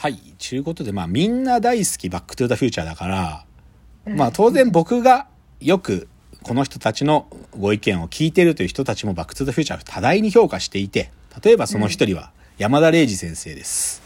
[0.00, 0.16] はい。
[0.38, 3.44] ちゅうことで、まあみんな大好きバックトゥーザフューチャーだから、
[4.06, 5.26] まあ当然僕が
[5.60, 6.08] よく
[6.42, 7.26] この人たちの
[7.58, 11.10] ご意見を聞いてるという人たちもバックトゥーザフューチャーを多大に評価していて、
[11.44, 14.00] 例えばその一人は山田玲司先生です。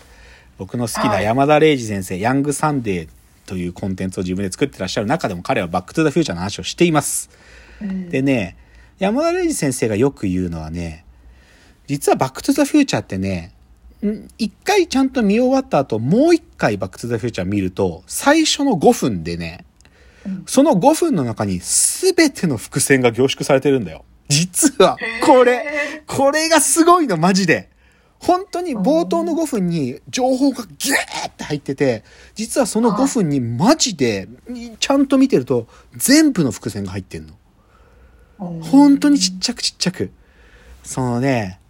[0.59, 3.09] 僕の好きな山田玲司先生、ヤングサンデー
[3.47, 7.31] というコンテンツを自分で作ってらっしゃる中でも彼はバックトゥーザフューチャーの話をしています。
[8.11, 8.57] でね、
[8.99, 11.05] 山田玲司先生がよく言うのはね、
[11.87, 13.64] 実はバックトゥザフューチャーってね、ん
[14.39, 19.65] 一回ちゃんと見終わった後、もう一回バックトゥザフューチャー見ると、最初の5分でね、
[20.47, 24.05] その5分の中に全ての伏線が凝縮されてるんだよ。
[24.29, 25.65] 実は、これ、
[26.07, 27.71] これがすごいの、マジで。
[28.19, 34.29] 本当に冒頭の5分に情報がギューって入ってて、実はその5分にマジで、
[34.81, 37.35] ちゃんと見てると全部の伏線が入ってんの。
[38.39, 40.11] 本当にちっちゃくちっちゃく。
[40.83, 41.61] そのね、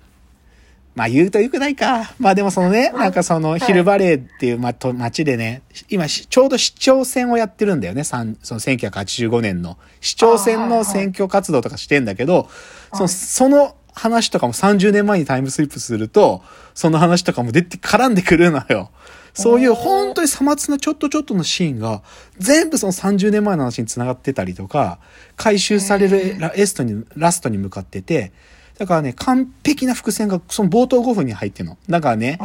[0.94, 2.14] まあ言うとよくないか。
[2.18, 8.04] まあでもそのね、なんかそのヒルバレーっていう、まあ、と町でね、今しちょうど市長選をやってるんだよね。
[8.04, 9.76] その1985年の。
[10.00, 12.48] 市長選の選挙活動とかしてんだけど、
[12.92, 16.42] その、その話とかも30年前にタイムスリップすると、
[16.74, 18.90] その話とかも出て絡んでくるのよ。
[19.34, 22.02] そういう本当にさまつなちょっとちょっとのシーンが
[22.38, 24.98] 全部その30年前の話に繋がってたりとか、
[25.36, 28.32] 回収されるラエストに、ラストに向かってて、
[28.78, 31.78] だからね、完璧な伏線がその冒頭5分に入ってるの。
[31.88, 32.38] だからね、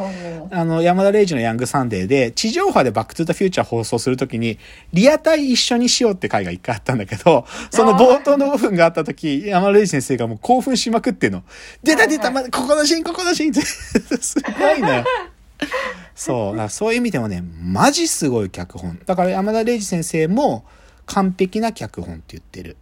[0.51, 4.59] あの、山田玲司のヤングサンデーで、地上波でバックトゥザフューチャー放送するときに、
[4.93, 11.41] リアタイ一緒にしようって回が一回あったんだけど、 その冒頭の5分があったとき、山田玲司先生がもう興奮しまくってんの。
[11.83, 13.61] 出た出た、ま、ここのシーン、ここのシーンって、
[14.21, 15.05] すごいのよ。
[16.13, 16.51] そう。
[16.51, 18.99] だからそういう意味でもね、マジすごい脚本。
[19.05, 20.63] だから山田礼二先生も
[21.07, 22.77] 完璧な脚本って言ってる。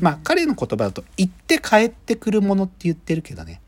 [0.00, 3.60] まあ彼の言葉だと、行って帰ってくるものって言ってるけどね。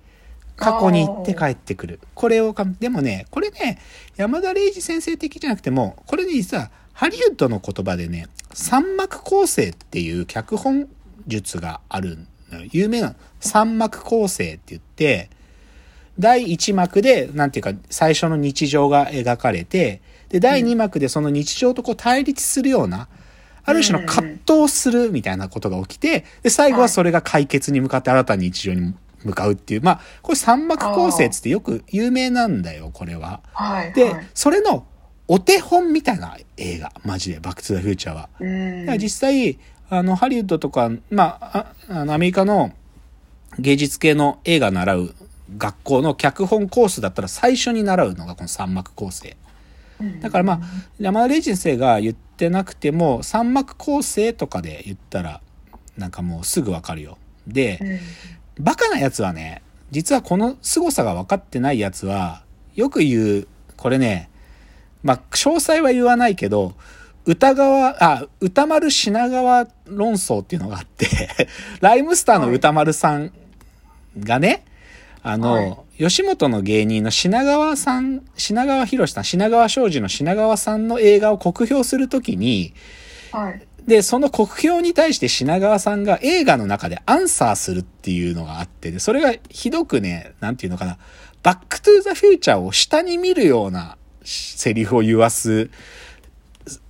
[0.56, 2.00] 過去に行って帰ってくる。
[2.14, 3.78] これをか、でもね、これね、
[4.16, 10.88] 山田礼二先生的じゃなくても、これね、実はハリウッドの言葉でね、三幕構成っていう脚本
[11.26, 12.18] 術がある
[12.70, 15.30] 有名な三幕構成って言って、
[16.18, 23.08] 第1幕で、なんていうか、最初の日常が描かれて、で、第2幕でその日常とこう対立するような、
[23.64, 33.40] ある種の葛藤するみたいなことが起きて、で、最後はそれが解決に向かって新たに日常に向かうっていう、まあ、これ三幕構成っつってよく有名なんだよ、これは。
[33.52, 33.92] はい。
[33.92, 34.86] ではい、それの
[35.28, 38.28] お手本みたいな映画、マジで、バックトゥザフューチャーは。
[38.40, 39.58] うんだから実際、
[39.88, 42.72] あの、ハリウッドとか、まあ、ああの、アメリカの
[43.58, 45.14] 芸術系の映画習う
[45.58, 49.36] 学校の脚本コースだったら最初に習うのがこの三幕構成。
[50.20, 50.60] だからまあ、
[50.98, 55.40] 山田礼二先生が言ってなくても、三幕構成とかで言ったら、
[55.96, 57.18] なんかもうすぐわかるよ。
[57.46, 58.00] で、
[58.58, 62.42] バカなやつはね、実はこの凄さが分かってないやつは、
[62.74, 64.30] よく言う、これね、
[65.02, 66.74] まあ、詳細は言わないけど、
[67.24, 71.06] 歌川、あ、歌丸品川論争っていうのがあって、
[71.80, 73.32] ライムスターの宇多丸さん
[74.18, 74.64] がね、
[75.22, 82.74] あの、はい吉本の芸人の品川さん、品川ヒロシさん、品川庄司の品川さんの映画を酷評するときに、
[83.30, 83.62] はい。
[83.86, 90.98] で、その酷評に対して品川さんが映画の中でアンサーするっていうのがあって、で、それがひどくね、なんていうのかな、
[91.42, 95.70] バックトゥーザフューチャーを下に見るようなセリフを言わす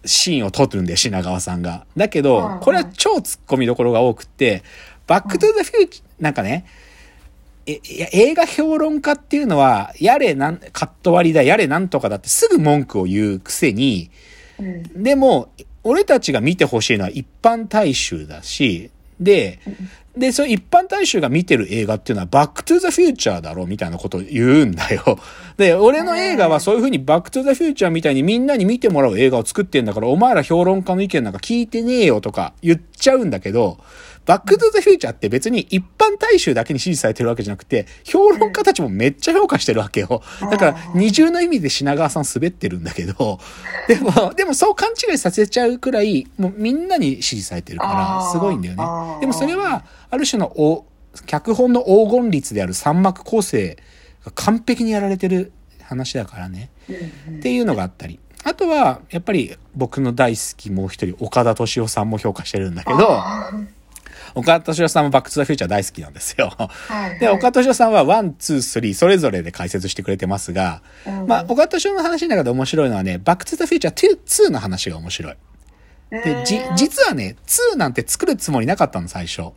[0.05, 1.87] シーンを撮るんだよ、品川さんが。
[1.97, 4.63] だけうんど、これは超突っ込みどころが多くって、
[5.07, 6.67] バックトゥーザフューチャー、なんかね、
[7.67, 14.11] え、いや、映画評論家っていうのは、やれなん、カット割りだ、やれなんとかだってすぐ文句を言うくせに、
[14.59, 15.03] うん。
[15.03, 15.51] でも、
[15.85, 18.91] 俺たちが見てほしいのは一般大衆だし、
[19.21, 19.61] で、
[20.17, 25.19] で、その一般大衆が見てる映画っていうのはバックトゥザフューチャーだろみたいなことを言うんだよ。
[25.57, 33.79] で、俺の映画はそういう風にバックトゥザフューチャーみたいにみんなに見てもらう映画を作ってんだから、お前ら評論家の意見なんか聞いてねえよとか言っちゃうんだけど、
[34.25, 40.23] バックトゥザフューチャーって別に一般大衆だけに支持されてるわけじゃなくて、評論家たちもめっちゃ評価してるわけよ。
[40.51, 43.41] だから二重の意味で品川さん滑ってるんだけど、
[43.89, 49.21] でも、でもそう勘違いさせちゃうくらい、もうみんなに支持されてるから、すごいんだよね。
[49.21, 50.87] でもそれは、ある種のお、
[51.27, 53.77] 脚本の黄金率である三幕構成
[54.25, 55.53] が完璧にやられてる
[55.83, 56.71] 話だからね。
[57.31, 58.19] っていうのがあったり。
[58.45, 63.51] あとは、やっぱり僕の大好きもう一人、岡田敏夫さんも評価してるんだけど、あ
[64.35, 66.53] 岡田斗司夫さんもバックトゥザフューチャー大好きなんですよ。
[66.57, 67.19] ーはい。
[67.19, 75.37] で、岡田斗司夫さんはワン、ツー、スリー、それぞれで解説してくれてますが、うんまあ、岡田斗司夫の話の中で面白いのはね、バックトゥザフューチャー2 2の話が面白い。
[76.11, 79.53] で、じ、実はね、2なんて作るつもりなかったの、最初。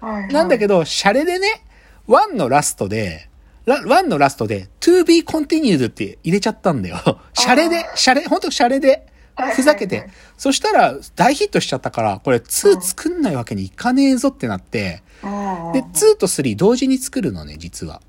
[0.00, 1.62] なんだけど、ど、シャレでね、
[2.08, 3.28] 1のラストで、
[3.66, 6.96] ラ1のラストで to be continued って入れちゃったんだよ。
[7.34, 9.06] シャレで、シャレ、ほんとシャレで、
[9.54, 10.08] ふざけて。
[10.36, 18.00] そしたら大ヒットしちゃったから、これ2作んないわけにいかねえぞってなって、で、2と3同時に作るのね、実は。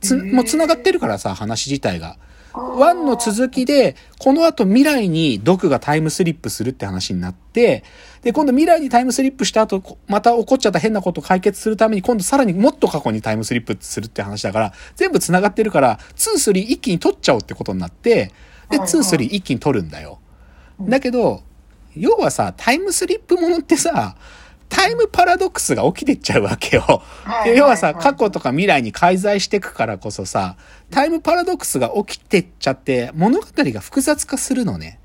[0.00, 2.16] つ、もう繋がってるからさ、話自体が。
[2.52, 7.84] 1の続きで、この後未来にドクがタイムスリップするって話になって、
[8.22, 18.32] で、今度未来にタイムスリップした後、こまた起こっちゃった変なことを解決するために、今度さらにもっと過去にタイムスリップするって話だから、全部繋がってるから、2、3一気に取っちゃおうってことになって、
[18.68, 20.18] で、2、3一気に取るんだよ。
[20.82, 21.42] だけど、
[21.96, 24.16] 要はさ、タイムスリップものってさ、
[24.68, 27.02] タイムパラドックスが起きてっちゃうわけよ。
[27.24, 30.56] はい要はさ、はいはい過去とか未来に介在していくからこそさ、
[30.90, 35.00] タイムパラドックスが起きてっちゃって、物語が複雑化するのね。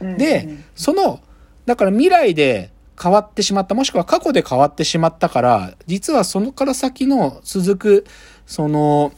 [0.00, 1.20] で、その、
[1.66, 8.06] だから未来で変わってしまった、もしくは過去で変わってしまったから、実はそのから先の続く、
[8.46, 9.12] その、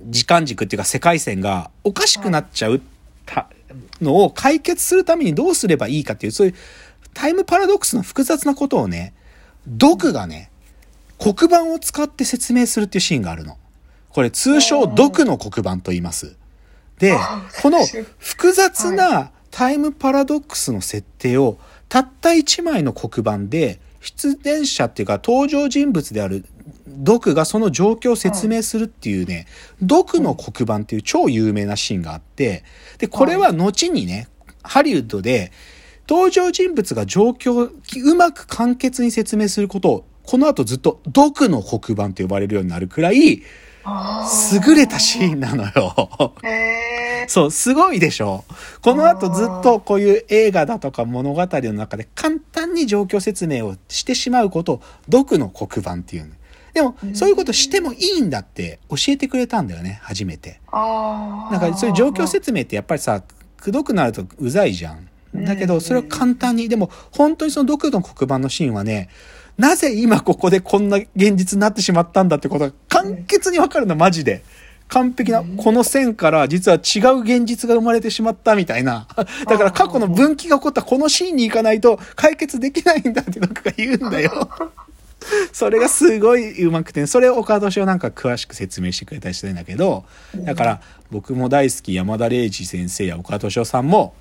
[0.00, 2.80] 時間軸っていうか世界線がおかしくなっちゃう
[3.26, 3.48] た
[4.00, 6.54] のを解決するためにどうすればいいかっていう、そういう
[7.14, 9.14] タイムパラドックスの複雑なことをね、
[9.66, 10.50] ドクがね、
[11.18, 13.56] 黒板を使って説明するっていうシーンがあるの。
[14.10, 16.36] これ通称ドクの黒板と言います。
[16.98, 17.78] であ、この
[18.18, 21.58] 複雑なタイムパラドックスの設定を
[21.88, 26.44] たった一枚の黒板で出演者っていうか登場人物である
[26.98, 29.46] ドクがその状況を説明するっていうね、
[29.80, 32.64] ドクの黒板っていう超有名なシーンがあって、
[32.98, 34.28] で、これは後にね、
[34.62, 35.52] ハリウッドで
[36.08, 43.42] 登場人物が状況をうまく簡潔に説明することを、この後ずっとドクの黒板と呼ばれるようになるくらい、
[44.62, 46.34] 優れたシーンなのよ。
[47.28, 48.44] そう、すごいでしょ。
[48.82, 56.34] この後ずっとこういう映画だとか物語の中で簡単に状況説明をしてしまうことを、毒の黒板っていうの。
[56.78, 60.60] でも、そういうことしてもいいんだって教えてくれたんだよね、初めて。
[60.70, 63.22] あーなんかそういう状況説明ってやっぱりさ、
[63.56, 65.08] くどくなるとうざいじゃん。
[65.34, 69.08] だけど、それを簡単に、でも本当にその毒の黒板のシーンはね、
[69.56, 74.44] なぜ今ここでこんな現実になってしまったんだってことが簡潔にわかるの、マジで。
[74.86, 79.06] 完璧な、この線から実は違う現実が生まれてしまったみたいな。
[79.46, 84.48] だから過去の分岐が起こったこのシーンに行かないと解決できないんだって僕が言うんだよ。
[85.52, 90.04] それがすごい上手くて、それを岡田敏夫なんか詳しく説明してくれたりしてるんだけど、
[90.36, 94.14] だから僕も大好き山田玲司先生や岡田斗司夫さんも、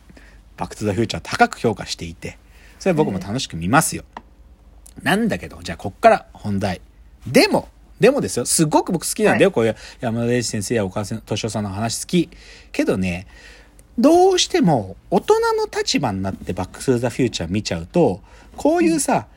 [0.58, 2.38] バックトゥザフューチャー高く評価していて、
[2.80, 4.04] それは僕も楽しく見ますよ。
[5.04, 6.82] なんだけど、じゃあこっから本題。
[7.28, 12.30] でも、でもですよ、すっごく僕好きなんだよ、はいこういう山田玲司先生や岡田斗司夫さんの話好き。
[12.72, 13.28] けどね、
[13.98, 18.22] どうしても大人の立場になってバックトゥザフューチャー見ちゃうと、
[18.56, 19.28] こういうさ、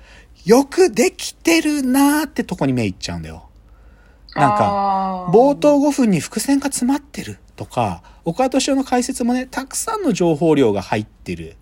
[0.45, 3.49] よくできてるなーってとこに目いっちゃうんだよ。
[4.35, 11.57] なんか、冒頭5分に伏線が詰まってるとか、岡田敏夫の解説もね、たくさんの情報量が入ってる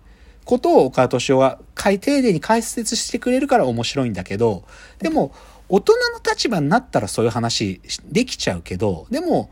[0.45, 4.63] ことを岡田敏夫は丁寧に解説してくれるから面白いんだけど、
[4.99, 5.33] でも、
[5.67, 9.49] 大人の立場になったらそういう話できちゃうけど、でも、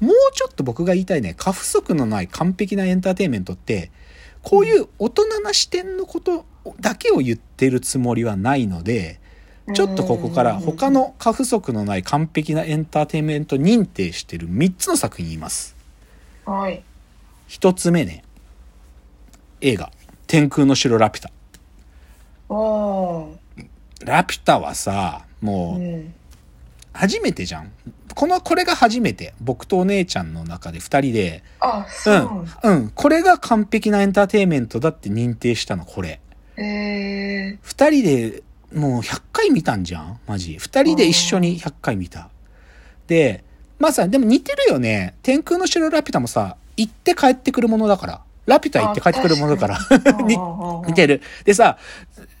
[0.00, 3.90] もうちょっと僕が言いたいね、過不足のない完璧なエンターテインメントって、
[4.42, 6.46] こういう大人な視点のこと
[6.80, 9.20] だけを言ってるつもりはないので、
[9.72, 15.76] ちょっとここから他の過不足のない完璧なエンターテインメント認定してる3つの作品言います。
[16.44, 16.82] はい。
[17.48, 18.24] 1つ目ね、
[19.60, 19.90] 映画、
[20.26, 21.30] 天空の城ラピュタ。
[24.04, 26.14] ラピュタはさ、もう、うん。
[26.92, 27.70] 初めてじゃん。
[28.14, 29.34] この、これが初めて。
[29.40, 32.70] 僕とお姉ちゃんの中で2人で、あ、そうう。
[32.70, 36.20] ん、うん、これが完璧なエンターテインメントだって認定したの、これ。
[36.62, 38.42] え2人で
[38.74, 40.20] もう100回見たんじゃん？
[40.26, 40.56] マジ。
[40.60, 42.28] 2人で一緒に100回見た。
[43.06, 43.42] で、
[43.78, 45.14] まあさ、でも似てるよね。
[45.22, 48.20] 天空の城ラピュタもさ、行って帰ってくるものだから。
[48.46, 49.78] ラピュタ行って帰ってくるものだから。
[50.86, 51.22] 似てる。
[51.44, 51.78] でさ、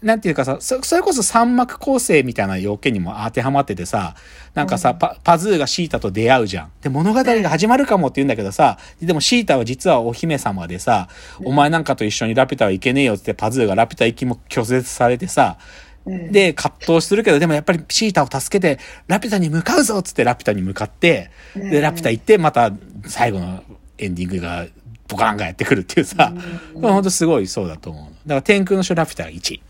[0.02, 4.14] なんていうかさ、そそれこそ三幕構成みたいな要件にも当てはまっててさ、
[4.54, 6.72] なんかさ、パパズーがシータと出会うじゃん。
[6.80, 11.08] で、物語が始まるかもって言うんだけどさ、でもシータは実はお姫様でさ、
[11.44, 15.58] お前なんかと一緒にラピュタは行けねえよってパズーがラピュタ行きも拒絶されてさ、
[16.06, 22.72] うんで、葛藤するけど、でもやっぱりシータを助けて、ラピュタに向かうぞっつってラピュタに向かって、で、ラピュタ行って、また
[23.06, 23.62] 最後の
[23.98, 24.66] エンディングが
[25.08, 26.32] ボカーンがやってくるっていうさ、
[26.74, 28.04] これほんとすごいそうだと思う。
[28.04, 29.60] だから天空の城ラピュタが1。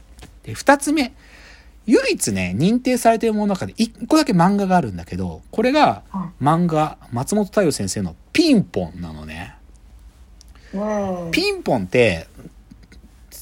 [0.51, 1.13] で、2つ目。
[1.87, 6.03] 唯一ね、認定されているものの中で1個だけ漫画があるんだけど、これが
[6.41, 9.57] 漫画、松本太陽先生のピンポンなのね。
[10.75, 11.31] うん。
[11.31, 12.29] ピンポンって、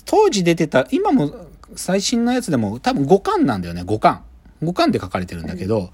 [0.05, 1.31] 当時出てた、今も
[1.77, 4.23] 最新のやつでも多分5巻なんだよね、5巻。
[4.63, 5.91] 5巻で書かれてるんだけど、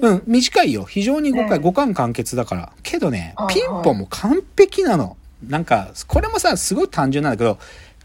[0.00, 0.84] うん、短いよ。
[0.84, 2.72] 非常に5回、うん5巻完結だから。
[2.82, 5.16] けどねは、いピンポンも完璧なの。
[5.46, 7.58] なんか、これもさ、すごい単純なんだけど、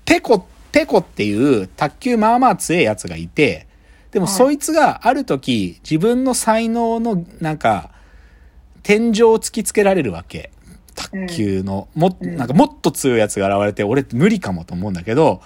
[0.05, 0.47] ペコ、
[0.77, 3.65] ペコっていう卓球まあまあ強いやつがいて、
[4.11, 4.35] でもはい。
[4.35, 7.89] そいつがある時、自分の才能の、なんか、
[8.83, 10.51] 天井を突きつけられるわけ。
[10.93, 12.35] 卓球の、も、うん。
[12.35, 15.41] なんかもっと強いやつが現れて、俺無理かもと思うんだけど、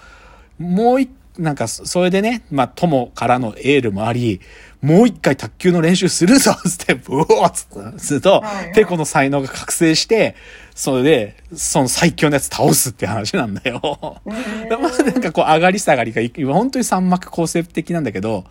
[0.60, 1.10] もう一、
[1.42, 4.42] なんか、そそれでね、まあ、友からのエールもあり、
[4.82, 8.44] もう一回卓球の練習するぞ つって、ブオーっつってすると
[8.74, 10.36] ペコの才能が覚醒して、
[10.74, 14.22] それで、その最強のやつ倒すって話なんだよ。
[14.26, 18.46] へ まずなんかこう上がり下がりがい本当に三幕構成的なんだけど、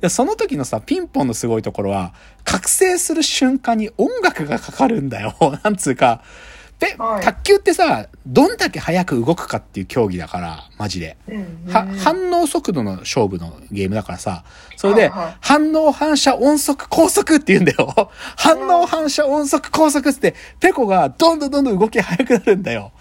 [0.00, 5.34] でその時のさ、ピンポンのすごいところは、覚醒する瞬間に音楽がかかるんだよ。
[5.62, 6.22] なんつうか、
[6.78, 11.16] で、はい卓球ってさ、どんだけ早く動くかっていう競技だから、マジで。
[11.28, 14.44] うんは、反応速度の勝負のゲームだからさ、
[14.76, 18.10] それで、はいはい反応反射音速高速って言うんだよ。
[18.36, 22.92] 反応反射音速高速って、ペコがどんどんどんどん動き速くなるんだよ。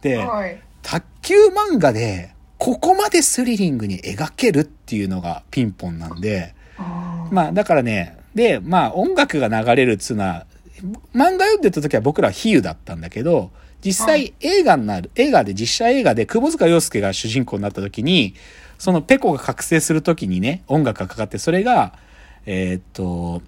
[0.00, 0.60] で、はい。
[0.82, 6.54] 卓球漫画で、ここまでスリリングに描けるっていうのがピンポンなんで、
[7.30, 10.46] まあだからね、で、まあ音楽が流れるっつうのは、
[11.14, 13.50] 漫画読んでた時は僕らは比喩だったんだけど、
[13.80, 18.34] 実は際映画になる、映画で実写映画で窪塚洋介が主人公になった時に、
[18.78, 21.98] そのペコが覚醒する時にね、音楽がかかって、それが、
[22.46, 23.42] えーっと、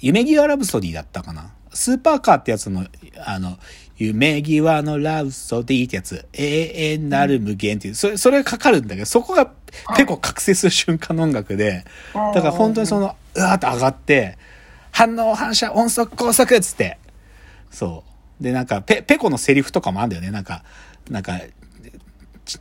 [0.00, 1.52] 夢際ラブソディだったかな。
[1.72, 2.86] スーパーカーってやつの、
[3.24, 3.58] あの、
[3.96, 9.50] 夢際のラブソディってやつ、永遠なる無限っていう、それ、それがかかるんだけど、そこが
[9.96, 14.38] ペコ覚醒する瞬間の音楽で、だから本当にその、うわーって上がって、
[14.96, 16.96] 反応反射音速高速っつって、
[17.70, 18.02] そ
[18.40, 18.42] う。
[18.42, 20.30] で、なんか、ペ、ペコのセリフとかもあるんだよね。
[20.30, 20.64] なんか、
[21.10, 21.38] なんか、
[22.46, 22.58] ち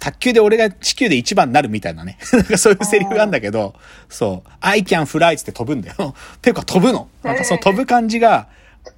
[0.00, 2.18] 卓球で俺が地球で一番になるみたいなね。
[2.34, 3.76] なんかそういうセリフがあるんだけど、
[4.08, 4.50] そう。
[4.60, 6.16] I can fly っつって飛ぶんだよ。
[6.42, 7.08] ペコは飛ぶの。
[7.22, 8.48] なんかその飛ぶ感じが、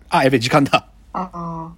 [0.09, 0.87] あ、やべえ、時間だ。
[1.13, 1.73] ああ